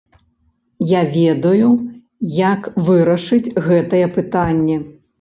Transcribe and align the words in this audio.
Я 0.91 1.01
ведаю 1.17 1.69
як 2.41 2.73
вырашыць 2.91 3.53
гэтае 3.71 4.05
пытанне! 4.21 4.85